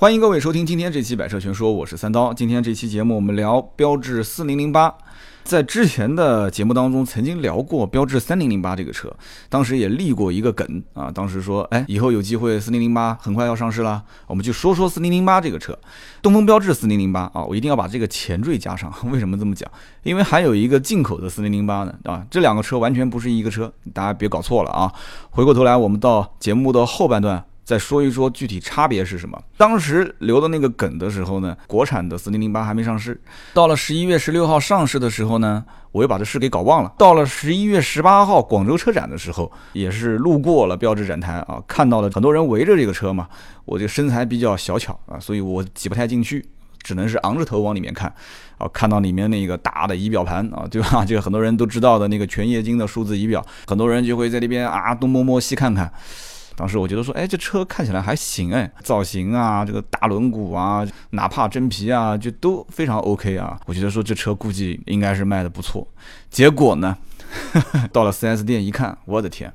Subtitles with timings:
[0.00, 2.32] 欢迎各位收听今天这期百车全说，我是三刀。
[2.32, 4.94] 今天这期节目我们聊标致四零零八。
[5.44, 9.14] 在之前的节目当中，曾经聊过标致三零零八这个车，
[9.50, 15.78] 当时也立过一个梗啊，当时说，哎，以后有机会四零零八很快要上市了，我们就说说四零零八这个车，
[16.22, 18.90] 东风标致四零零八啊，我一定要把这个前缀加上。
[19.12, 19.70] 为什么这么讲？
[20.02, 24.90] 因为还有一个进口的四零零八呢啊，这两个车完全不是一个车，大家别搞错了啊。
[25.28, 27.44] 回过头来，我们到节目的后半段。
[27.64, 29.40] 再说一说具体差别是什么？
[29.56, 33.20] 当时留的那个梗的时候呢，国产的四零零八还没上市。
[33.54, 36.92] 到了十一月十六号上市的时候呢，我又把这事给搞忘了。
[36.98, 43.28] 到了十一月十八号广州车展的时候，也是路过了标志展台啊，看到了很多人围着这个车嘛。
[43.64, 46.44] 我这个身材比较小巧啊，所以我挤不太进去，
[46.82, 48.12] 只能是昂着头往里面看。
[48.58, 51.04] 啊，看到里面那个大的仪表盘啊，对吧？
[51.04, 55.90] 就 很多人都知道的那个全液晶的数字仪表，很多人就会在那边啊东摸摸西看看。
[56.60, 63.58] 当时我觉得说，哎，这车看起来还行哎，造型啊，这个大轮毂啊，哪怕真皮啊，就都非常 OK 啊。
[63.64, 65.88] 我觉得说这车估计应该是卖的不错。
[66.28, 66.94] 结果呢，
[67.90, 69.50] 到了 4S 店一看，我的天，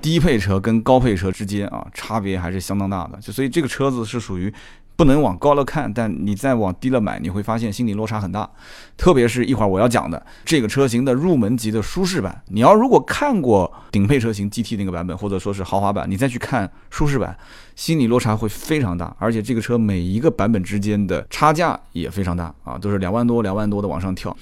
[0.00, 3.18] 低配车跟高配车之间啊，差别还是相当大的。
[3.20, 4.54] 就所以这个车子是属于。
[4.98, 8.50] 不能往高了看，但你再往低了买，你会发现心理落差很大。
[8.96, 17.38] 特别是一会儿我要讲的这个车型的入门级的舒适版，你要如果看过顶配车型 GT 那个版本，或者说是豪华版，你再去看舒适版，
[17.76, 19.14] 心理落差会非常大。
[19.20, 24.36] 而且这个车每一个版本之间的差价也非常大啊，都是两万多、两万多的往上跳。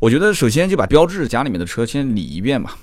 [0.00, 2.76] 我觉得首先就把标致家里面的车先理一遍吧，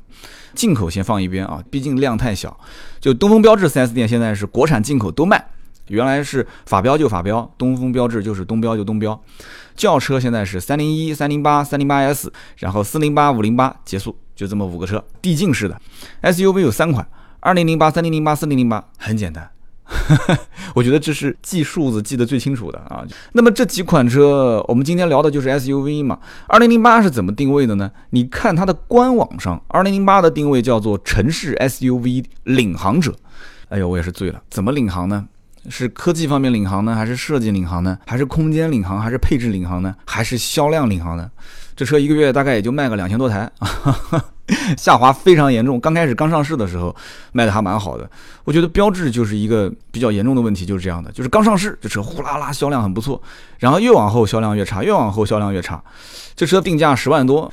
[0.55, 2.57] 进口先放一边啊，毕竟量太小。
[3.01, 5.45] 就东风标致 4S 店现在是国产进口都卖。
[5.87, 9.19] 原来是法标就法标，东风标致就是东标就东标。
[9.75, 15.79] 轿车现在是三零一、三零八、三零八 S，然后四零八、五零八结束，就这么五个车，递进式的。
[16.23, 17.07] SUV 有三款，
[17.39, 19.49] 二零零八、三零零八、四零零八，很简单。
[20.75, 23.05] 我觉得这是记数字记得最清楚的啊。
[23.31, 26.19] 那么这几款车，我们今天聊的就是 SUV 嘛。
[26.47, 27.89] 二零零八是怎么定位的呢？
[28.09, 33.15] 你看它的官网上，二零零八的定位叫做城市 SUV 领航者。
[33.69, 35.25] 哎呦，我也是醉了，怎么领航呢？
[35.69, 37.97] 是科技方面领航呢，还是设计领航呢？
[38.05, 39.95] 还是空间领航，还是配置领航呢？
[40.05, 41.29] 还是销量领航呢？
[41.75, 43.47] 这车一个月大概也就卖个两千多台，
[44.75, 45.79] 下滑非常严重。
[45.79, 46.95] 刚开始刚上市的时候
[47.31, 48.09] 卖的还蛮好的。
[48.43, 53.21] 我觉得标志就是一个比较严重的问题，就是这样的，就是刚上市这车呼啦啦销量很不错，
[53.59, 55.83] 然后越往后销量越差，越往后销量越差。
[56.35, 57.51] 这车定价十万多。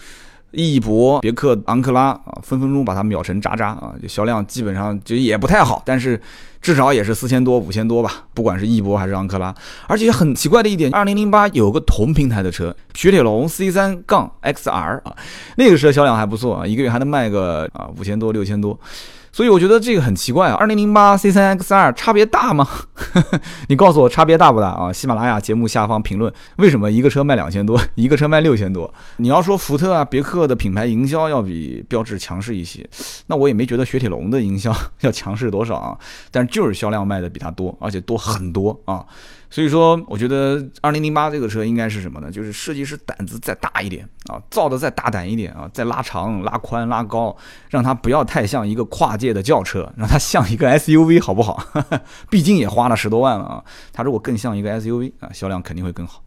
[0.62, 3.94] 翼博、别克昂克拉啊，分分钟把它秒成渣渣啊！
[4.00, 6.20] 就销量基本上就也不太好，但是
[6.62, 8.25] 至少也是四千多、五千多吧。
[8.32, 9.54] 不管是翼博还是昂克拉，
[9.87, 15.14] 而且很奇怪的一点，二零零八有个同平台的车，雪铁龙 C 三杠 XR 啊，
[15.56, 18.78] 那个车销量还不错啊，一个月还能卖个啊五千多、六千多。
[19.34, 22.65] 所以我觉得这个很奇怪啊，二零零八 C 三 X 二差别大吗？
[23.67, 24.93] 你告诉我差别大不大啊？
[24.93, 28.94] 喜马拉雅节目下方评论，为什么一个车卖两千多， 一个车卖六千多？
[29.17, 32.89] 你要说福特啊、别克的品牌营销要比标致强势一些，
[33.27, 35.99] 那我也没觉得雪铁龙的营销 要强势多少啊，
[36.31, 39.05] 但就是销量卖的比它多，而且多很多啊。
[39.54, 42.28] 所以说，我觉得二零零八这个车应该是什么呢？
[42.28, 47.37] 就是设计师胆子再大一点啊，造的再大胆一点啊，再拉长、拉宽、拉高，
[47.70, 51.64] 让它不要太像一个跨界的轿车，让它像一个 SUV，好不好？
[52.28, 56.20] 毕竟也花了十多万了啊，它如果更像一个 SUV 啊，销量肯定会更好。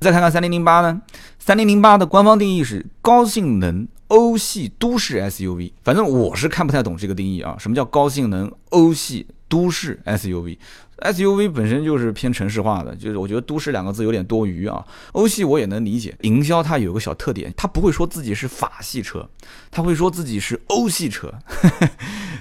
[0.00, 1.02] 再看看三零零八呢？
[1.38, 14.82] 三零零八的官方定义是高性能欧系都市 SUV，反正我是看不太懂这个定义啊，什么叫高性能欧系都市 SUV？SUV 本身就是偏城市化的，就是我觉得“都市”两个字有点多余啊。
[15.12, 19.28] 欧系我也能理解，营销它有个小特点，它不会说自己是法系车，
[19.70, 21.34] 它会说自己是欧系车。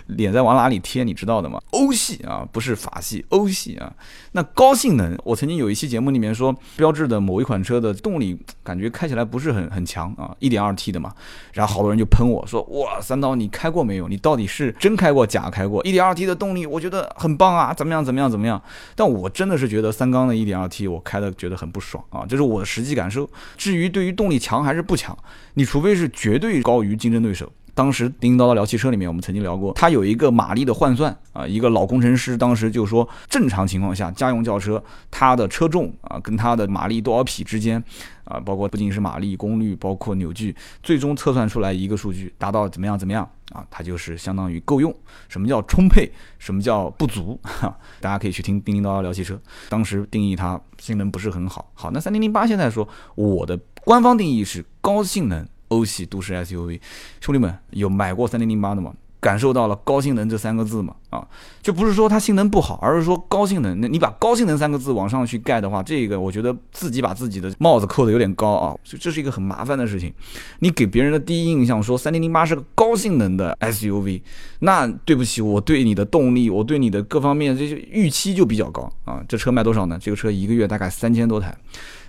[0.08, 1.62] 脸在往哪里贴，你知道的吗？
[1.70, 3.94] 欧系啊，不是法系，欧系啊。
[4.32, 11.14] 那高性能，我曾经有一期节目里面说，标志的某一款车的动力感觉开起来不是很很强啊，1.2T 的嘛。
[11.54, 14.08] 然后好多人就喷我说：“哇，三刀你开过没有？
[14.08, 18.62] 你到底是真开过假开过？1.2T 的动力我觉得很棒啊，怎么样怎么样怎么样？”
[18.96, 23.30] 但我真的是觉得三缸的 1.2T 我开的觉得很不爽啊，这是我的实际感受。
[23.58, 25.18] 至于对于动力强还是不强，
[25.54, 27.52] 你除非是绝对高于竞争对手。
[27.80, 37.82] 当时叮叮叨叨聊汽车里面，我们曾经聊过，它有一个马力的换算啊，一个老工程师当时就说，正常情况下家用轿车它的车重啊跟它的马力多少匹之间
[38.26, 40.54] 啊，包括不仅是马力、功率，包括扭矩，
[40.84, 44.94] 最终测算出来一个数据达到怎么样怎么样啊，它就是相当于够用。
[45.30, 46.12] 什么叫充沛？
[46.38, 47.40] 什么叫不足？
[47.44, 49.40] 哈，大家可以去听叮叮叨叨聊汽车，
[49.70, 51.72] 当时定义它性能不是很好。
[51.74, 52.86] 好，那三零零八现在说
[53.16, 55.48] 我的官方定义是高性能。
[55.70, 56.80] 欧系都市 SUV，
[57.22, 58.94] 兄弟们有买过三零零八的吗？
[59.20, 60.96] 感受到了高性能这三个字吗？
[61.10, 61.28] 啊，
[61.62, 63.80] 就不是说它性能不好，而是说高性能。
[63.82, 70.14] 那你把高性能三个字往上去盖的话，这个我觉得自己把自己的帽子扣的有点高啊，就这是一个很麻烦的事情。
[70.60, 74.22] 你给别人的第一印象说三零零八是个高性能的 SUV，
[74.60, 79.24] 那对不起，我对你的动力，我对你的各方面这些预期就比较高啊。
[79.28, 79.98] 这车卖多少呢？
[80.02, 81.56] 这个车一个月大概三千多台。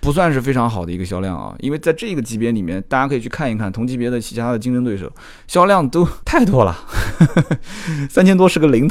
[0.01, 5.07] 不算是非常好的一个销量啊，因为在这个级别里面，大家可以去看一看同级别的其他的竞争对手，
[5.45, 6.75] 销量都 太多了，
[8.09, 8.87] 三千多是个零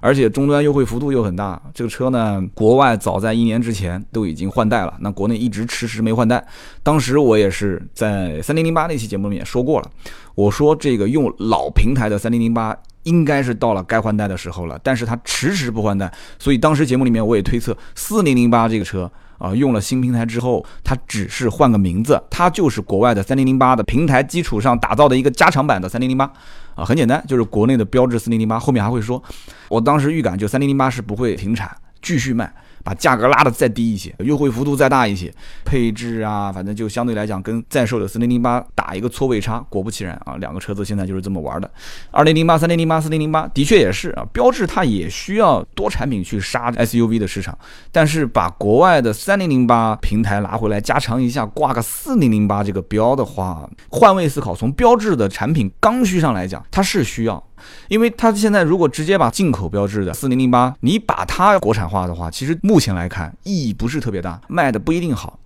[0.00, 1.60] 而且终端优惠幅度又很大。
[1.74, 6.44] 这个车呢，国外早在一年之前都已经换代了，那国内一直迟迟没换代。
[6.82, 9.90] 当时我也是在三零零八那期节目里面说过了，
[10.34, 19.10] 我说这个用老平台的三零零八应该是到了该换代的时候了，但是它迟迟不换代，所以当时节目里面我也推测四零零八这个车。
[19.38, 26.30] 啊，用了新平台之后，它只是换个名字，它就是国外的三零零八的平台基础上打造的一个加长版的三零零八。
[26.74, 28.58] 啊，很简单，就是国内的标致四零零八。
[28.58, 29.22] 后面还会说，
[29.68, 31.70] 我当时预感就三零零八是不会停产，
[32.02, 32.52] 继续卖。
[32.84, 35.32] 把价格拉得再低一些，优惠幅度再大一些，
[35.64, 39.58] 配置啊，反正就相对来讲跟在售的四零零八打一个错位差。
[39.70, 41.70] 果不其然啊，两个车子现在就是这么玩的。
[42.10, 47.58] 二零零八、三零零八、四零零八的确也是啊，标致它也需要多产品去杀 SUV 的市场，
[47.90, 57.42] 但是把国外的三零零八平台拿回来加长一下，挂个四零零八这个标的话，换位思考，从标志的产品刚需上来讲，它是需要。
[57.88, 65.38] 因为它现在如果直接把进口标志的四零零八，你把它国产化的话，其实目前来看意义不是特别大，卖的不一定好。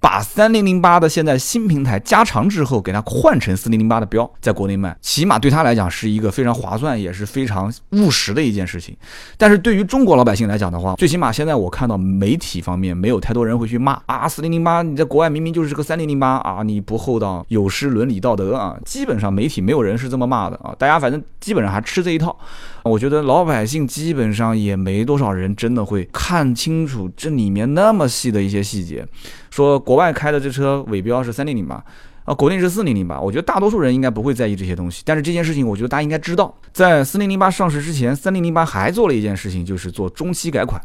[0.00, 8.96] 把三零零八的现在新平台加长之后，给它换成四零零八的标，在国内卖，起码对他来讲是一个非常划算，也是非常务实的一件事情。
[9.36, 18.76] 但是对于中国老百姓来讲的话，最起码现在我看到媒体方面没有太多人会去骂啊，四零零八你在国外明明就是个三零零八啊，你不厚道，有失伦理道德啊。
[18.84, 22.36] 基本上媒体没有人是这么骂的啊，大家反正基本上还吃这一套。
[22.84, 29.04] 我觉得老百姓基本上也没多少人真的会看清楚这里面那么细的一些细节。
[29.58, 31.82] 说国外开的这车尾标是三零零八，
[32.24, 33.20] 啊，国内是四零零八。
[33.20, 40.80] 我觉得大多数人应该不会在意这些东西，但是这件事情，我觉得大家应该知道，在四零零八上市之前，三零零八还做了一件事情，就是做中期改款，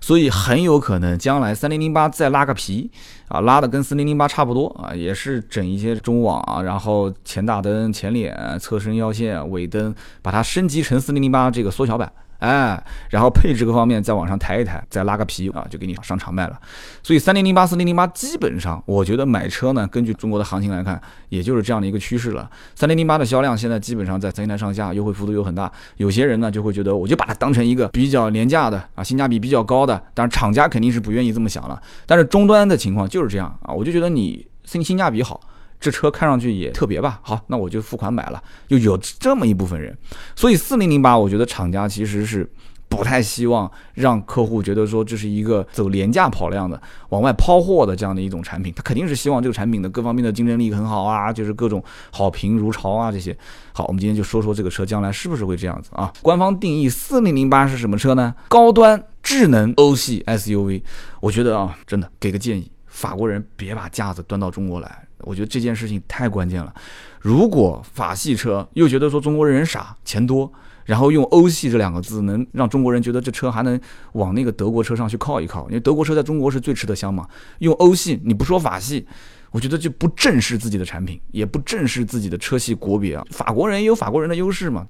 [0.00, 2.90] 所以很有可能将来三零零八再拉个皮，
[3.28, 12.10] 啊，拉的跟四零零八差不多啊，也是整一些中网啊，然后前大灯、前脸、侧身腰线、尾灯，把它升级成四零零八这个缩小版。
[12.44, 16.60] 哎，然后配置各方面再往上抬一抬，再拉个皮啊，就给你上场卖了。
[17.02, 21.00] 所以三零零八、四零零八基本上，我觉得买车呢，根据中国的行情来看，
[21.30, 22.50] 也就是这样的一个趋势了。
[22.74, 25.72] 三零零八的销量现在基本上在三千台上下，优惠幅度又很大。
[25.96, 29.96] 有些人呢就会觉得，我就把它当成一个比较廉价的啊，性价比比较高的。
[30.12, 35.40] 当然厂家肯定是不愿意这么想了，但是终端的情况就是这样啊，我就觉得你性性价比好。
[35.80, 37.20] 这车看上去也特别吧？
[37.22, 38.42] 好，那我就付款买了。
[38.68, 39.96] 就有这么一部分人，
[40.34, 42.50] 所以四零零八，我觉得厂家其实是
[42.88, 48.72] 不太希望让客户觉得说这是一个走廉价跑量的、往外抛货的这样的一种产品。
[48.74, 53.36] 他肯定是希望这个产品的各方面的竞争力很好啊，就是各种好评如潮啊这些。
[53.72, 56.12] 好，我们今天就说说这个车将来是不是会这样子啊？
[56.22, 58.34] 官方定义四零零八是什么车呢？
[58.48, 60.82] 高端智能欧系 SUV。
[61.20, 65.06] 我觉得啊，真的给个建议，法国人别把架子端到中国来。
[65.24, 66.72] 我觉得这件事情太关键了。
[67.20, 70.52] 如果法系车又觉得说中国人傻钱多，
[70.84, 73.80] 然后用欧系这两个字能让中国人觉得这车还能
[74.12, 77.26] 往那个德国车上去靠一靠，因为德国车在中国是最吃得香嘛。
[77.60, 79.06] 用欧系你不说法系，
[79.50, 83.24] 我觉得就不正视自己的产品，也不正视自己的车系国别啊。
[83.30, 84.86] 法国人也有法国人的优势嘛，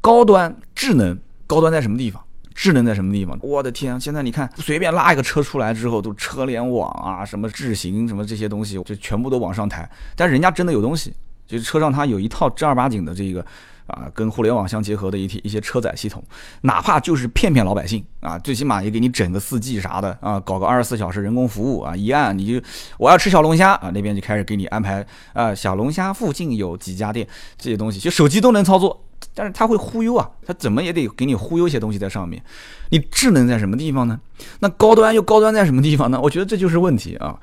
[0.00, 2.22] 高端智能，高端在什么地方？
[2.60, 3.38] 智能在什么地方？
[3.40, 3.98] 我的天！
[3.98, 9.90] 现在你看，随便拉一个车出来之后，都车联网啊，什么智行什么这些东西，就全部都往上抬。
[10.14, 11.10] 但人家真的有东西，
[11.46, 13.42] 就是车上它有一套正儿八经的这个
[13.86, 16.22] 啊，跟互联网相结合的一体一些车载系统，
[16.60, 22.62] 哪怕就是骗骗老百姓啊，最起码也给你整个四 G 啥的啊，搞个二十四小时人工服务啊，一按你就
[22.98, 27.26] 我要吃小龙虾啊，那边就开始给你安排啊，小龙虾附近有几家店，
[27.56, 29.06] 这些东西就手机都能操作。
[29.34, 32.42] 但是他会忽悠啊，他怎么也得给你忽悠一些东西在上面。
[32.90, 34.20] 你智能在什么地方呢？
[34.58, 36.20] 那高端又高端在什么地方呢？
[36.20, 37.38] 我觉得这就是问题啊。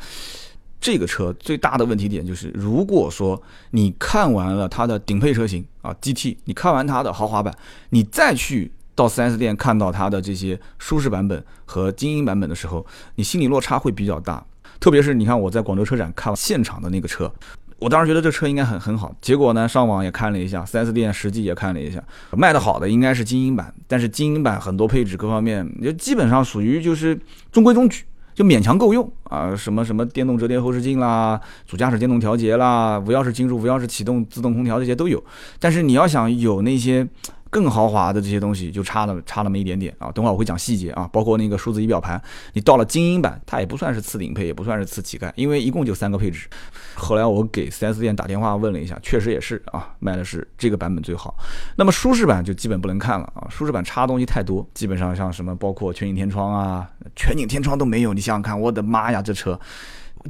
[0.80, 3.42] 这个车最大的问题点就是，如果说
[3.72, 7.52] 你看完了它的顶配车型啊 GT，你看完它的豪华版，
[7.90, 14.46] 你再去到 4S 店看到它的这些舒适版本和精英版本的时候，你心理落差会比较大。
[14.80, 17.32] 特别是你看我在广州车展看现场的那个车。
[17.80, 27.20] 我当时觉得这车应该很很好，结果呢，上网也看了一下，4S 店实际也看了一下，卖的好的应该是精英版，但是精英版很多配置各方面就基本上属于就是
[27.52, 28.04] 中规中矩，
[28.34, 35.24] 就勉强够用啊，什么什么电动折叠后视镜啦，主驾驶电动调节啦，无钥匙进入、无钥匙启动、自动空调这些都有，
[35.60, 37.08] 但是你要想有那些
[37.50, 40.12] 更豪华的这些东西就差了差那么一点点啊。
[40.12, 42.22] 等会儿我会讲细节啊，包括那个数字仪表盘，
[42.54, 46.48] 你到了精英版，它也不算是次顶配，也不算是次乞丐，因为一共就三个配置。
[46.96, 51.36] 后来我给 4S 店打电话问了一下，确实也是啊，卖的是这个版本最好。
[51.76, 59.60] 那么舒适版就基本不能看了啊，舒适版差的东西太多，基本上像什么包括全景天窗啊，全景天窗都没有，你想想看，我的妈呀，这车！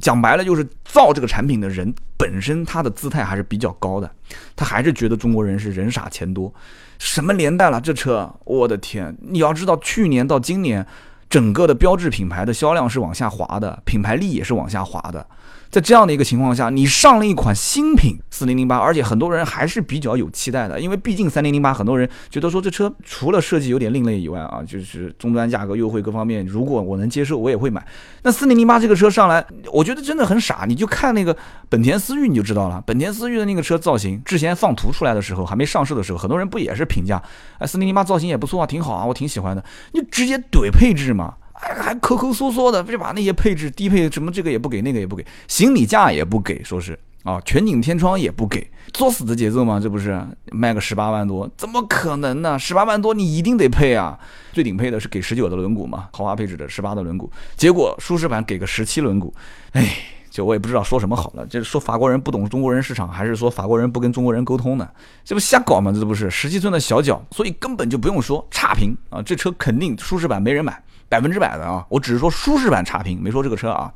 [0.00, 4.08] 讲白了就是造这个产品的人本身他的姿态还是比较高的，
[4.54, 6.52] 他还是觉得中国人是人傻钱多。
[6.98, 9.16] 什么年代了，这车，我的天！
[9.20, 10.86] 你要知道，去年到今年，
[11.30, 15.26] 整个的标志品牌的销量是往下滑的，品牌力也是往下滑的。
[15.70, 27.86] 在这样的一个情况下，你上了一款新品四零零八，而且很多人还是比较有期待的，因为毕竟三零零八，很多人觉得说这车除了设计有点另类以外啊，就是终端价格优惠各方面，如果我能接受，我也会买。
[28.22, 31.36] 那四零零八这个车上来，我觉得真的很傻，你就看那个
[31.68, 37.22] 本田思域你就知道了，本田思域的那个车造型，之前放图出来的时候还没上市的时候，很多人不也是评价，
[37.58, 41.34] 哎，四零零八造型也不错啊，挺好啊，我挺喜欢的，你直接怼配置嘛。
[41.60, 50.18] 还抠抠缩缩的，就把那些配置低配什么这个也不给，那个也不给，行李架也不给，说是啊，全景天窗也不给，作死的节奏吗，这不是
[50.52, 52.58] 卖个十八万多，怎么可能呢？
[52.58, 54.18] 十八万多你一定得配啊，
[54.52, 59.30] 最顶配的是给十九的轮毂嘛，豪华配置的十八的轮毂，结果舒适版给个十七轮毂，
[59.72, 59.96] 哎，
[60.30, 64.88] 就我也不知道说什么好了，就是说法国人不懂中国人市场，还是说法国人不跟中国人沟通呢？
[65.24, 65.92] 这不瞎搞吗？
[65.92, 70.82] 这不是十七寸的小脚，所以根本就不用说差评啊，这车肯定舒适版没人买。
[71.08, 73.92] 百分之百的啊，我只是说舒适版差评，没说这个车啊，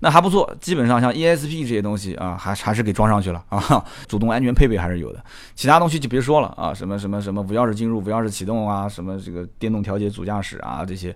[0.00, 5.22] 那还不错，基本上像 ESP 这些东西啊，还还是给装上去了啊， 主动安全配备还是有的，
[5.54, 11.14] 其他东西就别说了啊，什么什么什么无钥匙进入、无钥匙启动啊，什么这个电动调节主驾驶啊这些，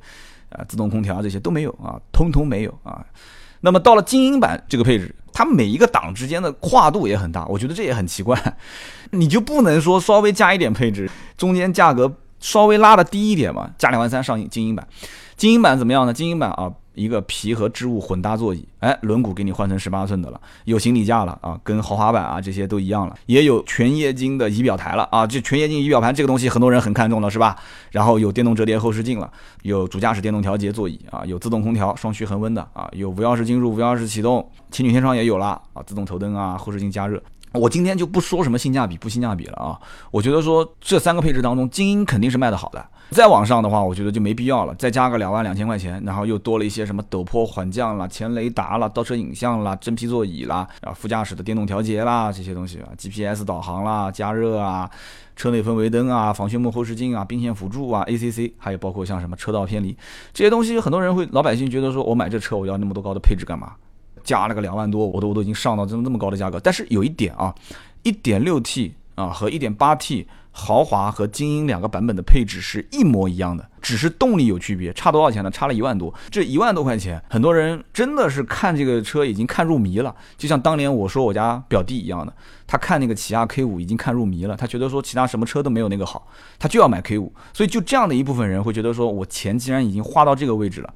[0.50, 3.04] 啊自动空调这些都没有啊，通通没有啊。
[3.60, 8.40] 那么到了精英版这个配置，它每一个档之间的跨度也很大，我觉得这也很奇怪，
[9.10, 14.86] 你就不能说稍微加一点配置，中间价格稍微拉的低一点嘛，加两万三上精英版。
[15.36, 16.12] 精英版怎么样呢？
[16.12, 27.56] 精英版啊，一个皮和织物混搭座椅，哎，轮毂给你换成十八寸的了，有行李架了啊，跟豪华版啊这些都一样了，也有全液晶的仪表台了啊，这全液晶仪表盘这个东西很多人很看重了是吧？
[27.92, 29.30] 然后有电动折叠后视镜了，
[29.62, 37.22] 有主驾驶电动调节座椅啊，有自动空调双区恒温的啊，有无钥匙进入、无钥匙启动，全景天窗也有了啊，自动头灯啊，后视镜加热。
[37.52, 39.78] 我今天就不说什么性价比不性价比了啊，
[40.10, 42.84] 我觉得说这三个配置当中，精英肯定是卖的好的。
[43.10, 54.90] 再往上的话，我觉得就没必要了，再加个两万两千块钱，然后又多了一些什么陡坡缓降啦、前雷达啦、倒车影像啦、真皮座椅啦，然后副驾驶的电动调节啦这些东西啊，GPS 导航啦、加热啊、
[55.34, 59.96] 车内氛围灯啊、防眩目后视镜啊、并线辅助啊、ACC，还有包括像什么车道偏离
[60.34, 63.72] 这些东西，很多人会老百姓觉得说我买这车我要那么多高的配置干嘛？
[64.28, 66.60] 加了个两万多，我都我都已经上到这么这么高的价格。
[66.60, 67.54] 但是有一点啊，
[68.02, 70.26] 一点六 T 啊和一点八 T。
[70.50, 75.48] 豪华和精英两个版本的配置是一模一样的，只是动力有区别，差多少钱呢？
[75.52, 76.12] 差了一万多。
[76.32, 82.32] 这一万多块钱，很多人真的是看这个车已经看入迷了，就像当年我说我家表弟一样的，
[82.66, 86.26] 他看那个起亚 K 五已经看入迷了，他觉得说其他什么车都没有那个好，
[86.58, 87.32] 他就要买 K 五。
[87.52, 90.92] 所以就这样的一部分人会觉得说，我钱既然已经花到这个位置了，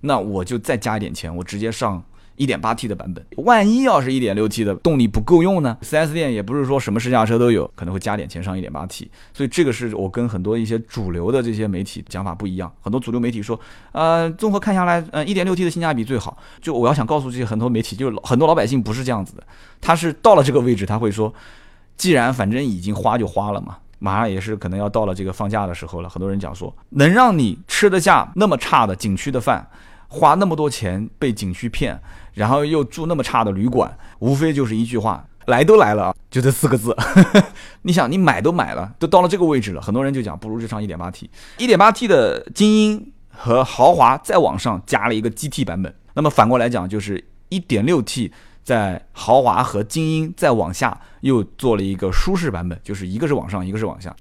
[0.00, 2.02] 那我就再加一点钱，我直接上。
[2.42, 9.08] 一点八 T 的版本，万一要是一点六 T 的动力不够用呢？4S 店也不是说什么试驾车都有，可能会加点钱上一点八 T。
[9.32, 12.70] 所以这个是我跟很多一些主流的这些媒体讲法不一样。
[12.80, 13.58] 很多主流媒体说，
[13.92, 16.36] 呃，综合看下来，呃，一点六 T 的性价比最好。
[16.60, 19.44] 就我要想告诉这些很多媒体，就是很多老百姓不是这样子的，
[19.80, 21.32] 他是到了这个位置，他会说，
[21.96, 26.08] 既然反正已经花就花了嘛，马上也是可能要到了这个放假的时候了。
[26.08, 29.64] 很多人讲说，能让你吃得下那么差的景区的饭，
[30.12, 31.98] 花那么多钱被景区骗。
[32.34, 36.96] 然后又住那么差的旅馆，无非就是一句话，来都来了啊，就这四个字。
[37.82, 41.28] 你想，你买都买了，都到了这个位置了，很多人就讲不如就上一点八 T，
[41.58, 45.94] 一点八 T 的精英和豪华再往上加了一个 GT 版本。
[46.14, 48.32] 那么反过来讲，就是一点六 T
[48.64, 54.16] 在豪华和精英再往下又做了一个舒适版本，就是一个是往上，一个是往下。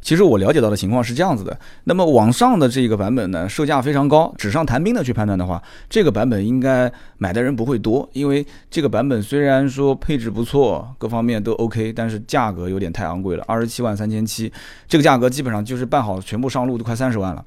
[0.00, 4.32] 其实我了解到的情况是这样子的，那么网上的这个版本呢，售价非常高。
[4.36, 14.52] 纸上谈兵的去判断的话，这个版本应该买的人不会多，因为这个版本虽然说配置不错，各方面都 OK，但是价格有点太昂贵了，二十七万三千七，
[14.86, 17.42] 这个价格基本上就是办好全部上路都快三十万了。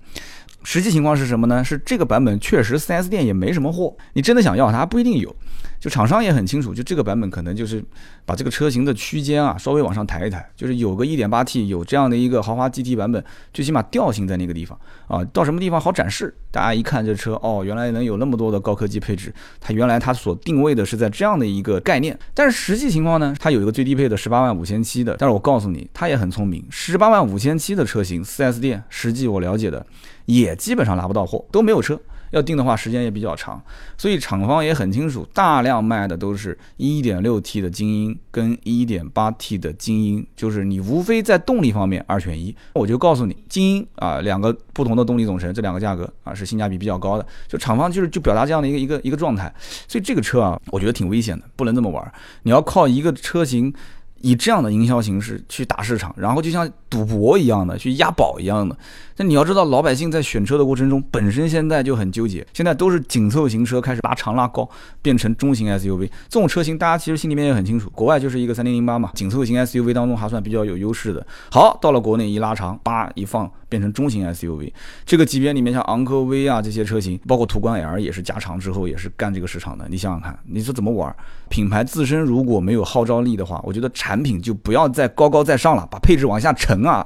[0.64, 1.64] 实际情况是什么呢？
[1.64, 5.34] 是这个版本确实 4S 店也没什么货，你真的想要它不一定有。
[5.80, 7.84] 就厂商也很清楚，就这个版本可能就是
[8.26, 13.24] 把这个车型的区间啊稍微往上抬一抬，就是有个 1.8T 有这样的一个豪华 GT 版本，
[13.54, 29.86] 最起码调性在那个地方啊，到什么地方好展示，大家一看这车哦，原来能有那么多的高科技配置，它原来它所定位的是在这样的一个概念，但是实际情况呢，它有一个最低配的十八万五千七的，但是我告诉你，它也很聪明，十八万五千七的车型，4S 店实际我了解的
[30.28, 32.00] 也基本上拿不到货，都没有车。
[32.32, 33.58] 要定的话，时间也比较长，
[33.98, 42.54] 所以厂方也很清楚，大量卖的都是 1.6T 的精英跟 1.8T 的精英，就是你无非在动力方面二选一。
[42.74, 47.26] 我就告诉你，精英啊，两个不同的动力总成，这两个价格啊是性价比比较高的。
[47.48, 49.50] 就厂方就是就表达这样的一个一个一个状态，
[49.88, 52.14] 所以这个车啊，我觉得挺危险的，不能这么玩。
[52.44, 53.74] 你要靠一个车型。
[54.22, 58.76] 以这样的营销形式去打市场，然后就像赌博一样的去押宝一样的。
[59.16, 62.46] 但你要知道，老百姓在选车的过程中，本身现在就很纠结。
[62.54, 64.70] 现在都是紧凑型车开始拉长拉高，
[65.02, 67.90] 变成中型 SUV 这种车型，大家其实心里面也很清楚。
[67.92, 71.26] 国外就是一个三零零八嘛，紧凑型 SUV 当中还算比较有优势的。
[71.50, 74.72] 好，到了国内一拉长，叭一放，变成中型 SUV。
[75.06, 79.88] 这个级别里面，像昂科威啊这些车型，包括途观 L 也是加长之后也是干这个市场的。
[79.90, 81.16] 你想想看，你说怎么玩？
[81.50, 87.06] 品牌自身如果没有号召力的话，我觉得产品就不要再高高在上了，把配置往下沉啊！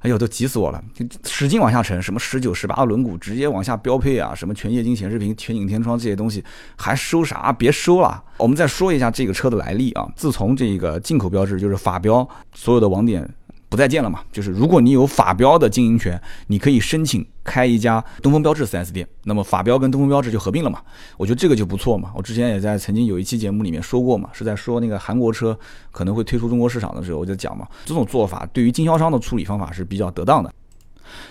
[0.00, 0.82] 哎呦，都急死我了！
[0.94, 6.42] 就使劲往下沉，什么十九、十八轮毂直接往下标配啊，什么全液晶显示屏、全景天窗这些东西，
[6.74, 7.52] 还收啥？
[7.52, 8.24] 别收了！
[8.38, 10.08] 我们再说一下这个车的来历啊。
[10.16, 13.28] 自从这个进口标志就是法标，所有的网点。
[13.70, 14.20] 不再见了嘛？
[14.32, 20.80] 就是如果你有法标的经营权，你可以申请开一家东风标致 4S 店，那么法标跟东风标致就合并了嘛？
[21.16, 22.10] 我觉得这个就不错嘛。
[22.16, 25.56] 我之前也在曾经有一期节目里面说过嘛，是在说那个韩国车
[25.92, 30.52] 可能会推出中国市场的时候，我就讲嘛，这种做法对于经销商的处理方法是比较得当的。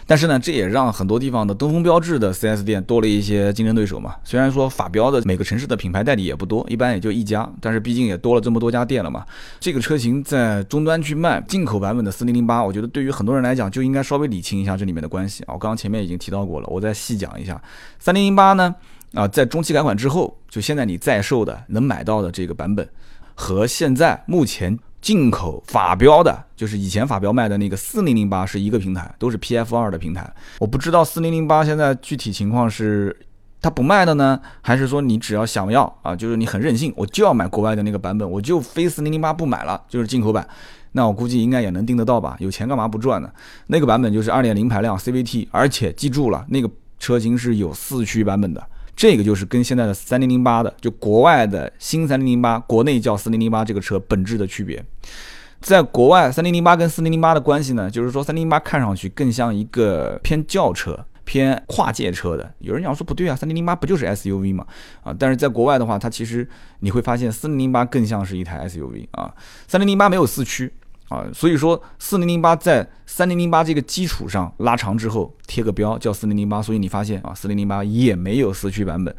[0.05, 4.15] 但是呢，这也让很多地方的东风标致的 4S 店多了一些竞争对手嘛。
[4.23, 9.25] 虽然说法标的每个城市的品牌代理也不多，一般也就一家，但是毕竟也多了这么多家店了嘛。
[9.59, 15.53] 这个车型在终端去卖进口版本的4008，我觉得对于很多人来讲就应该稍微理清一下这里面的关系啊。
[15.53, 17.61] 我刚刚前面已经提到过了，我再细讲一下。
[18.03, 18.75] 3008呢，
[19.13, 22.87] 啊，在中期改款之后，就现在你在售的能买到的这个版本，
[23.35, 24.77] 和现在目前。
[25.01, 30.31] 进口法标的，就是以前法标卖的那个四零零八是一个平台，都是 PF 二的平台。
[30.59, 33.15] 我不知道四零零八现在具体情况是
[33.61, 40.47] 它不卖的呢，还是说你只要想要啊，就是你很任性，我就要买国外的那个版本，我就非四零零八不买了，就是进口版。
[40.93, 42.35] 那我估计应该也能订得到吧？
[42.39, 43.29] 有钱干嘛不赚呢？
[43.67, 48.65] 那个版本就是二点零排量 CVT，而且记住了，那个车型是有四驱版本的。
[48.99, 54.83] 这个就是跟现在的三零零八的，就国外的新三零零八，国内叫四零零八这个车本质的区别，
[55.61, 62.53] 在国外三零零八跟四零零八的关系呢，就是说三零零八看上去更像一个偏轿车、偏跨界车的。
[62.59, 64.67] 有人讲说不对啊，三零零八不就是 SUV 嘛？
[65.01, 66.45] 啊，但是在国外的话，它其实
[66.81, 69.33] 你会发现四零零八更像是一台 SUV 啊，
[69.65, 70.73] 三零零八没有四驱。
[71.09, 79.13] 啊，所以说四零零八在三零零八这个基础上拉长之后贴个标叫四零零八，所以你发现啊，四零零八也没有四驱版本。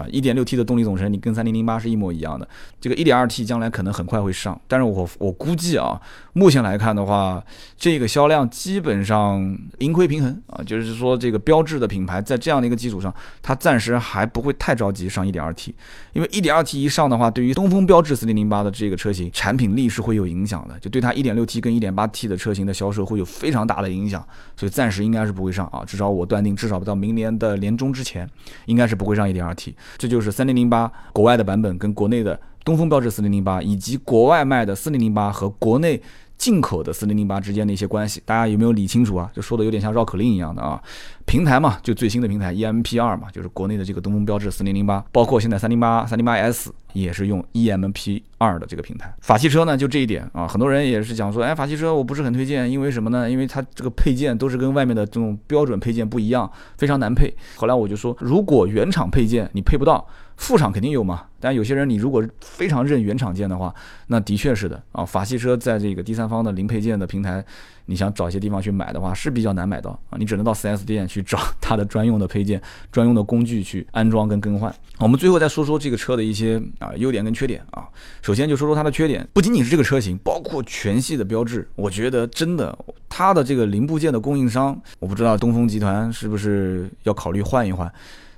[0.00, 2.48] 啊，一点六 T 的动力总成，你跟三零零八是一模一样的。
[2.80, 6.00] 这个一点二 T 将来可能很快会上，但是我我估计啊，
[6.32, 7.42] 目前来看的话，
[7.76, 15.74] 这个销量基本上盈亏平衡啊，就是说这个标志的品牌在这样的一个基础上，它暂时还不会太着急上一点二 T，
[16.12, 24.24] 因为一点二 T 一上的话，对于东风标致四零零八的这个车型产品力是会有影响的，就对它一点六 T 跟一点八 T 的车型的销售会有非常大的影响，
[24.56, 28.28] 所以暂时应该是不会上啊，至少我断定，至少到明年的年中之前，
[28.66, 29.74] 应该是不会上一点二 T。
[29.98, 36.00] 这就是三零零八国外的版本跟国内的东风标致四零零八，以及国外卖的四零零八和国内。
[36.40, 39.30] 进口的四零零八之间的一些关系，大家有没有理清楚啊？
[39.34, 40.82] 就说的有点像绕口令一样的啊。
[41.26, 49.14] 平台嘛，就最新的平台 EMP 二嘛，就是国内的这个东风标致四零零八，包括现在三零八、三零八 S 也是用 EMP 二的这个平台。
[49.20, 53.30] 法系车呢，就这一点啊，很多人也是讲说，哎，法系车我不是很推荐，因为什么呢？
[53.30, 57.30] 因为它这个配件都是跟外面的这种标准配件不一样，非常难配。
[57.56, 60.08] 后来我就说，如果原厂配件你配不到。
[60.40, 63.72] 副厂肯定有嘛，但有些人你如果非常认原厂件的话，
[64.06, 65.04] 那的确是的啊。
[65.04, 67.44] 法系车在这个第三方的零配件的平台，
[67.84, 74.74] 你想找一些地方去买的话是比较难买到啊，你只能到 4S 店去找 它的专用的配件、专用的工具去安装跟更换。
[74.98, 77.86] 我们最后再说说这个车的一些啊优点跟缺点啊。
[78.22, 82.76] 首先就说说它的缺点，不仅仅是这个车型，包括全系的标志，我觉得真的
[83.10, 87.92] 它的这个零部件的供应商，我不知道东风集团是不是要考虑换一换。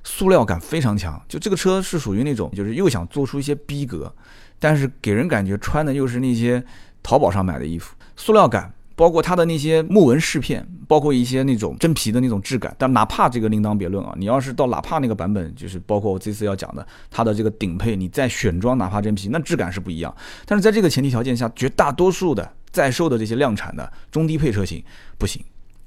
[0.05, 4.13] 塑料感非常强，就这个车是属于那种，就是又想做出一些逼格，
[4.59, 6.63] 但是给人感觉穿的又是那些
[7.03, 7.95] 淘宝上买的衣服。
[8.17, 12.75] 塑料感包括它的那些木纹饰片，包括一些那种真皮的那种质感。
[12.79, 20.15] 但哪怕这个另当别论啊，你要是到哪怕那个版本，就是包括我这次要讲的它的这个顶配，你再选装哪怕真皮，那质感是不一样。
[20.45, 24.85] 但是在这个前提条件下，绝大多数的在售的这些量产的中低配车型
[25.17, 25.43] 不行，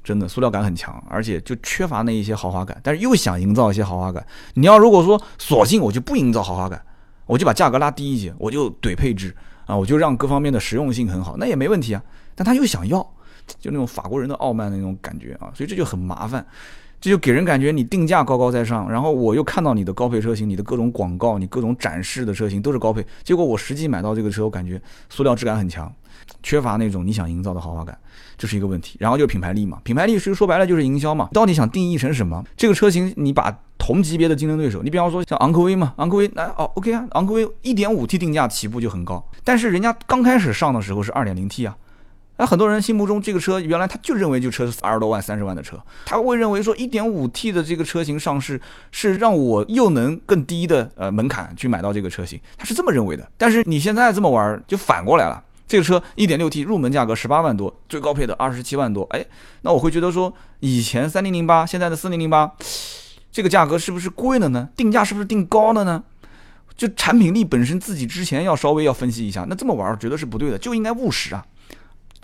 [0.06, 4.26] 真的塑料感很强，而且就缺乏那一些豪华感，但是又想营造一些豪华感。
[4.54, 6.80] 你要如果说索性我就不营造豪华感，
[7.26, 12.02] 我就把价格拉低一些，我就怼配置啊，我就让各方面的实用性很好，那也没问题啊。
[12.36, 13.00] 但他又想要，
[13.60, 16.46] 就那种法国人的傲慢的那种感觉啊，所以这就很麻烦，
[17.06, 25.94] 这就给人感觉你定价高高在上，然后我又看到你的高配车型，你的各种广告，你各种展示的车型都是高配，结果我实际买到这个车，我感觉塑料质感很强，
[26.42, 27.96] 缺乏那种你想营造的豪华感，
[28.40, 28.98] 这是一个问题。
[29.00, 32.44] 然后就是品牌力嘛，品牌力其实说白了就是营销嘛，到底想定义成什么？
[32.58, 41.78] 这个车型你把同级别的竞争对手，你比方说像昂科威嘛，昂科威那哦 OK 啊，昂科威 1.5T 定价起步就很高，但是人家刚开始上的时候是 2.0T 啊。
[42.38, 48.60] 那很多人心目中这个车原来他就认为就车是二十多万、三十万的车，他会认为说一点五 T 的这个车型上市
[48.92, 53.26] 是让我又能更低的呃门槛去买到这个车型，他是这么认为的。
[53.38, 59.26] 但是你现在这么玩就反过来了，这个车一点六 T 入门价格十八万多，最高配的二十七万多，哎，
[59.62, 62.52] 那我会觉得说以前三零零八，现在的四零零八，
[63.32, 64.68] 这个价格是不是贵了呢？
[64.76, 66.04] 定价是不是定高了呢？
[66.76, 71.46] 就产品力本身自己之前要稍微要分析一下，那这么玩觉得是不对的，就应该务实啊。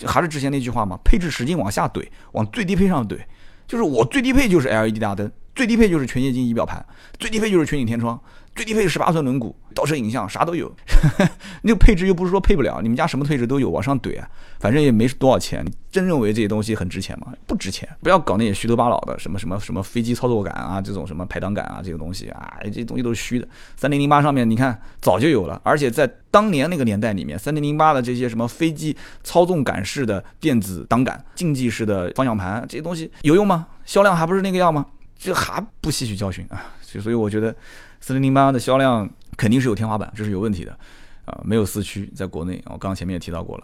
[0.08, 3.20] 还是之前那句话嘛，配置使劲往下怼，往最低配上怼，
[3.68, 6.86] 就是我最低配就是 LED 大灯，最低配就是全液晶仪表盘，
[7.20, 8.20] 最低配就是全景天窗。
[8.56, 10.72] 最低配十八寸轮毂，倒车影像啥都有，
[11.64, 15.66] 那个配置又不是说配不了，你们家什么配置都有，往上怼啊，反正也没多少钱。
[15.90, 17.34] 真认为这些东西很值钱吗？
[17.46, 23.48] 不值钱，不要搞那些虚头巴脑的，什么什么什么飞机操作感啊，这种什么排档感啊，这个东西啊，这东西都是虚的。
[23.76, 33.68] 三零零八上面你看早就有了，而且在当年那个年代里面，三零零八的这些什么飞机操纵感式的电子档杆、竞技式的方向盘这些东西有用吗？
[33.86, 34.86] 销量还不是那个样吗？
[35.18, 36.72] 这还不吸取教训啊？
[36.82, 37.56] 所以我觉得。
[38.02, 40.78] 四零零八的销量肯定是有天花板，这是有问题的，
[41.26, 43.64] 啊，没有四驱，在国内，我刚刚前面也提到过了。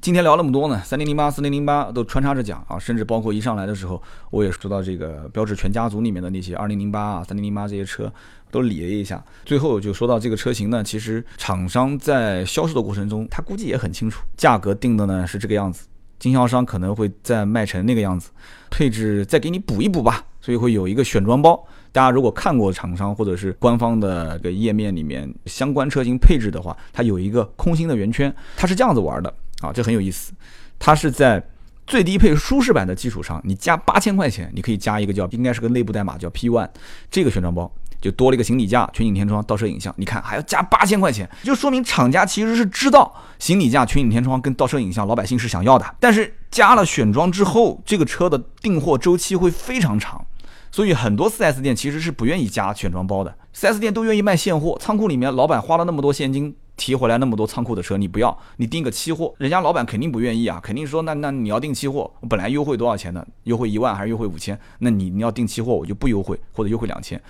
[0.00, 8.12] 今天聊那么多呢，三零零八、四零零八都穿插着讲啊，甚至包括一上来的时候，我也说到这个标致全家族里面的那些二零零八啊、三零零八这些车
[8.50, 9.24] 都理了一下。
[9.44, 15.86] 最后就说到这个车型呢，其实厂商在销售的过程中，他估计也很清楚，价格定的呢是这个样子，
[16.18, 18.30] 经销商可能会再卖成那个样子，
[18.70, 21.66] 配置再给你补一补吧，所以会有一个选装包。
[21.94, 30.32] 大家如果看过厂商或者是官方的个页面里面相关车型配置的话，它有一个空心的圆圈，它是这样子玩的啊，这很有意思。
[30.76, 31.40] 它是在
[31.86, 36.68] 最低配舒适版的基础上，你加八千块钱，你可以加一个叫应该是个内部代码叫 P One
[37.12, 39.94] 这个选装包，就多了一个行李架、全景天窗、倒车影像。
[39.96, 50.26] 你看还要加八千块钱，就说明厂家其实是知道行李架、全景天窗跟倒车影像老百姓是想要的，但是加了选装之后，这个车的订货周期会非常长。
[50.74, 54.76] 所以很多 4S 店其实是不愿意加选装包的，4S 店都愿意卖现货。
[54.80, 63.24] 仓库里面老板花了那么多现金提回来那么多仓库的车，你不要，你订个期货，人家老板肯定不愿意啊，肯定说那那你要订期货，我本来优惠多少钱呢？
[63.44, 64.58] 优惠一万还是优惠五千？
[64.80, 67.22] 那你你要订期货，我就不优惠或者优惠两千。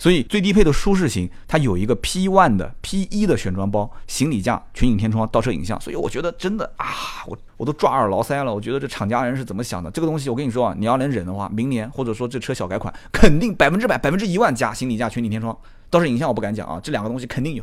[0.00, 5.78] 所以最低配的舒适型，它有一个 P One 的 P 一的选装包，行李架、全景天窗、倒车影像。
[5.78, 6.86] 所以我觉得真的啊，
[7.26, 8.54] 我我都抓耳挠腮了。
[8.54, 9.90] 我觉得这厂家人是怎么想的？
[9.90, 15.54] 这个东西我跟你说啊，你要能忍的话，明年或者说这车小改款， 肯定百分之百、百分之一万加行李架、全景天窗、
[15.90, 16.26] 倒车影像。
[16.26, 17.62] 我不敢讲啊，这两个东西肯定有。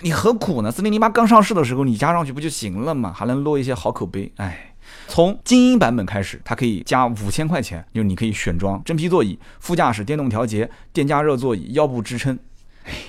[0.00, 0.72] 你何苦呢？
[0.72, 3.12] 四零零八刚上市的时候，你加上去不就行了嘛？
[3.12, 4.74] 还能落一些好口碑，哎。
[5.08, 12.38] 从精英版本开始，它可以加五千块钱，就你可以选装真皮座椅、副驾驶电动调节、电加热座椅、腰部支撑，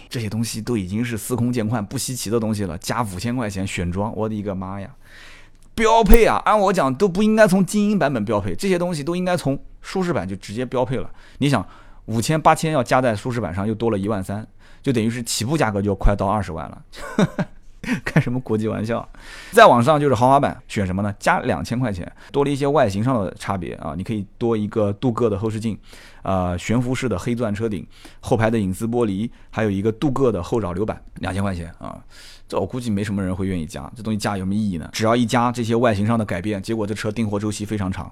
[0.08, 2.78] 这些东西都已经是司空见惯、不稀奇的东西了。
[2.78, 4.90] 加五千块钱选装，我的一个妈呀！
[5.76, 11.12] 标配啊，按我讲都不应该从精英版本标配，这些东西都应该从舒适版就直接标配了。
[11.40, 11.66] 你想，
[12.06, 14.48] 五千八千要加在舒适版上，又多了一万三，
[14.82, 16.82] 就等于是起步价格就快到二十万了。
[18.04, 19.08] 开什么国际玩笑？
[19.52, 21.14] 再往上就是豪华版，选什么呢？
[21.18, 23.94] 加两千块钱，多了一些外形上的差别啊！
[23.96, 25.78] 你可以多一个镀铬的后视镜，
[26.22, 27.88] 呃，悬浮式的黑钻车顶，
[28.20, 31.98] 后排的隐私玻璃，还有一个镀铬的后扰流板，两千块钱啊！
[32.48, 34.90] 这我估计没什么人会愿意加，这东西加有什么意义呢？
[34.92, 38.12] 只要一加这些外形上的改变，结果这车订货周期非常长。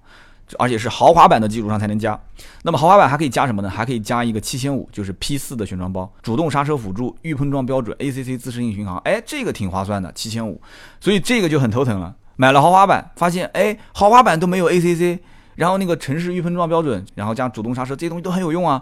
[0.58, 2.18] 而且是豪华版的基础上才能加，
[2.64, 3.70] 那么豪华版还可以加什么呢？
[3.70, 10.62] 还可以加一个七千五，就是 P 四的选装包，主动刹车辅助、预碰撞标准、ACC 自适应巡航，哎，这个挺划算的，七千五。
[11.00, 15.20] 所以这个就很头疼了，买了豪华版，发现哎，豪华版都没有 ACC，
[15.56, 18.82] 然后那个城市预碰撞标准，然后加主动刹车，这些东西都很有用啊。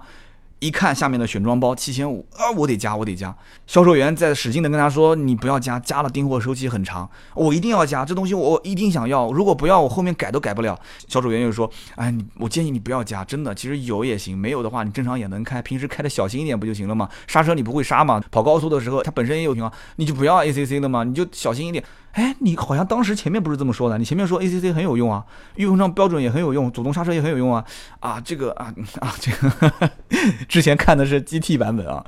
[0.60, 3.36] 一看下面的选装包七千五啊，我得加，我得加。
[3.68, 17.10] 销售员在使劲的跟他说：“你不要加，加了订货周期很长，我一定要加，这东西我一定想要，如果不要，我后面改都改不了。”销售员又说：“哎，你我建议你不要加，真的，其实有也行，没有的话你正常也能开，平时开的小心一点不就行了吗？
[17.28, 18.24] 刹车你不会刹吗？
[18.32, 21.04] 跑高速的时候它本身也有情况，你就不要 ACC 了吗？
[21.04, 21.84] 你就小心一点。”
[22.16, 25.26] 哎，你好像当时前面不是这么说的，你前面说 ACC 很有用啊，
[25.56, 27.64] 预风上标准也很有用，主动刹车也很有用啊，
[28.00, 29.92] 啊，这个啊啊这个，
[30.48, 32.02] 之前看的是 GT 版本啊，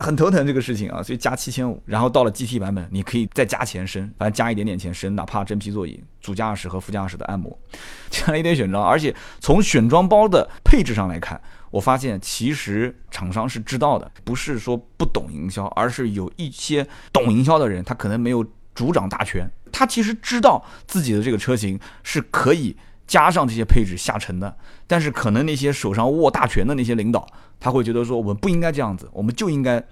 [0.00, 7.56] 很头疼这个事情啊，所以加七千五，然后到了 GT 版本，你可以再加钱升，反正加一点点钱升，哪怕真皮座椅、主驾驶和副驾驶的按摩，
[8.10, 18.44] 加了一点选装，而且从选装包的配置上来看，我发现其实厂商是知道的，不是说不懂营销，而是有一些懂营销的人，他可能没有。
[18.78, 22.76] 主掌大权，他其实知道自己的这个车型是可以
[23.08, 27.26] 加上这些配置下沉的，但是可能那些手上握大权的那些领导，
[27.58, 29.84] 他会觉得说我们不应该这样子，我们就应该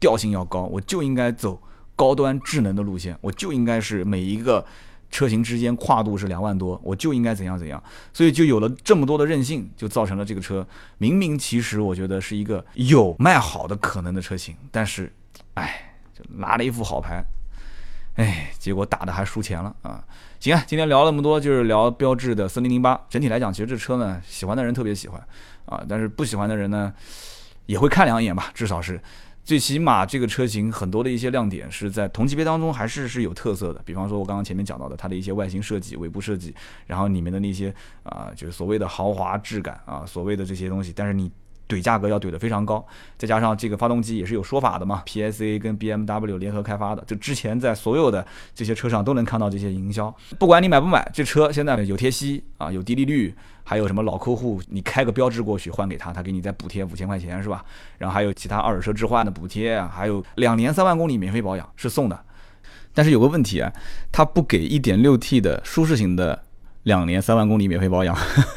[0.00, 1.62] 调性要高，我就应该走
[1.94, 4.66] 高端智能的路线，我就应该是每一个
[5.12, 7.80] 车型之间跨度是两万多，我就应该怎样怎样，
[8.12, 10.66] 所以就有了这么多的任性，就造成了这个车
[10.98, 15.12] 明明其实我觉得是一个有卖好的可能的车型，但是，
[15.54, 17.22] 哎，就拿了一副好牌。
[18.14, 20.04] 哎，结果打的还输钱了啊！
[20.38, 23.00] 行啊，今天聊了那么多，就是聊标致的四零零八。
[23.08, 25.20] 整体来讲，其实这车呢，喜欢的人特别喜欢
[25.66, 26.92] 啊，但是不喜欢的人呢，
[27.66, 28.52] 也会看两眼吧。
[28.54, 29.00] 至少是，
[29.42, 33.82] 最起码这个车型很多的一些亮点是在同级别当中还是是有特色的。
[33.84, 36.54] 比方说，我刚刚前面讲到的它的一些外形设计、尾部设计，
[36.86, 37.74] 然后里面的那些
[38.04, 41.30] 啊，就是所谓的豪华质感啊，所谓的这些东西，但是你。
[41.68, 42.84] 怼价格要怼得非常高，
[43.16, 48.24] 再加上这个发动机也是有说法的嘛，PSA 跟 BMW 联合开发的，就之前在所有的
[48.54, 50.14] 这些车上都能看到这些营销。
[50.38, 57.64] 不管你买不买，这车现在有贴息啊，有低利率，还有什么老客户，你开个标志过去换给他，他给你再补贴五千块钱是吧？
[57.96, 62.18] 然后还有其他二手车置换的补贴啊，还有两年三万公里免费保养是送的。
[62.92, 63.72] 但是有个问题啊，
[64.12, 66.44] 他不给 1.6T 的舒适型的
[66.82, 68.14] 两年三万公里免费保养。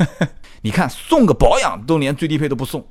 [0.61, 2.85] 你看送个保养都连最低配都不送。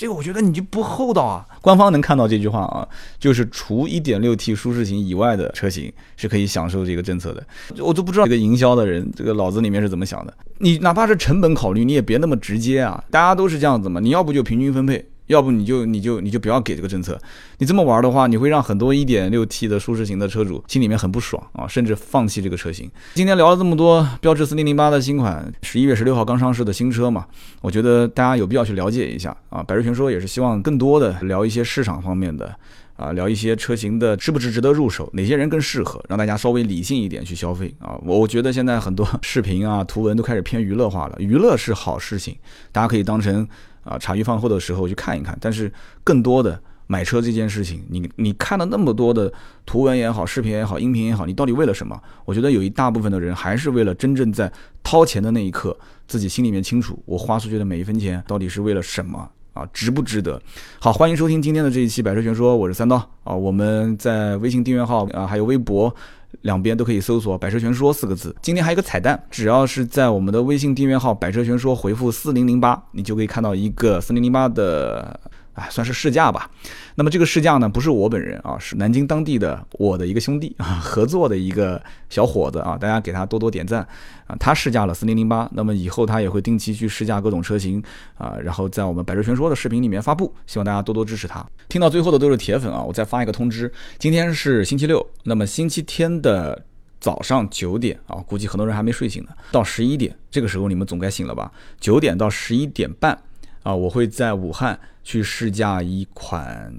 [0.00, 1.46] 这个我觉得你就不厚道啊！
[1.60, 7.46] 官方能看到这句话啊，就是除一点六 T 舒适型以外的车型是可以享受这个政策的。
[7.80, 10.32] 我都不知道这个营销的人这个脑子里面是怎么想的。
[10.56, 13.04] 你哪怕是成本考虑，你也别那么直接啊！
[13.10, 15.06] 大家都是这样子嘛，你要不就平均分配。
[15.30, 17.16] 要不你就你就你就不要给这个政策，
[17.58, 22.90] 你这么玩的话，你会让很多 1.6T 的舒适型的车主心里面很不爽啊，甚至放弃这个车型。
[23.14, 27.26] 今天聊了这么多，标致4008的新款，十一月十六号刚上市的新车嘛，
[27.60, 29.62] 我觉得大家有必要去了解一下啊。
[29.62, 32.52] 百瑞全说也是希望更多的聊一些市场方面的
[32.96, 37.96] 啊，聊一些车型的是不是值得入手，哪些人更适合，让大家稍微理性一点去消费啊。
[38.02, 42.36] 我觉得现在很多视频啊、图文都开始偏娱乐化了，娱乐是好事情，
[42.72, 43.46] 大家可以当成。
[43.82, 45.72] 啊，茶余饭后的时候去看一看，但是
[46.04, 49.32] 更多的买车这件事情，你你看了那么多的
[49.64, 52.00] 图文也好，视频也好，音频也好，你到底为了什么？
[52.24, 59.66] 我觉得有一大部分的人还是为了真正在掏钱的那一刻，自己心里面清楚，我花出去的每一分钱到底是为了什么啊？
[59.72, 60.40] 值不值得？
[60.78, 65.94] 好，欢迎收听今天的这一期百车全说，我是三刀啊，我们在微信订阅号啊，还有微博。
[66.42, 68.34] 两边都可以搜索“百车全说”四个字。
[68.40, 75.18] 今天还有一个彩蛋，只要是在我们的微信订阅号“百车全说”回复四零零八，你就可以看到一个四零零八的。
[75.60, 76.50] 啊，算是试驾吧。
[76.94, 83.86] 那么这个试驾呢，不是我本人啊，是南京当地的我的一个兄弟啊，合作的一个小伙子啊，大家给他多多点赞
[84.26, 84.34] 啊。
[84.40, 87.82] 他试驾了四零零八，那么以后他也会定期去试驾各种车型
[88.16, 91.46] 啊，然后在我们百车全说的视频里面发布，希望大家多多支持他。
[91.68, 96.64] 听到最后的都是铁粉啊，我再发一个通知，今天是星期六，那么星期天的
[97.00, 101.50] 早上九点啊，估计很多人还没睡醒呢，到十一点这个时候你们总该醒了吧？
[101.78, 103.18] 九点到十一点半
[103.62, 104.78] 啊，我会在武汉。
[105.02, 106.72] 去试驾一款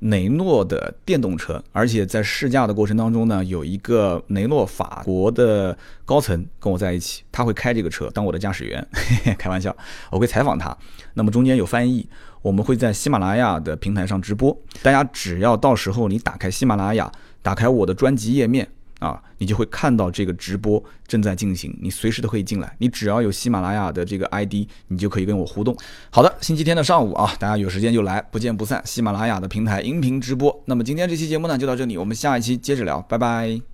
[0.00, 5.74] 雷诺的电动车，而且在试驾的过程当中呢，有一个雷诺法国的
[6.04, 9.74] 高层跟我在一起，他会开这个车当我的驾驶员，嘿嘿开玩笑，
[10.10, 10.76] 我会采访他。
[11.14, 12.06] 那么中间有翻译，
[12.42, 18.68] 我们会在喜马拉雅的平台上直播，大家只要到时候你打开喜马拉雅，打开我的专辑页面。
[19.04, 25.76] 啊，你就会看到这个直播正在进行，你随时都可以进来，你只要有喜马拉雅的这个 ID，你就可以跟我互动。
[26.10, 28.80] 好的，星期天的上午啊，大家有时间就来，不见不散。
[28.86, 30.62] 喜马拉雅的平台音频直播。
[30.64, 33.64] 那么今天这期节目呢就到这里，我们下一期接着聊，拜拜。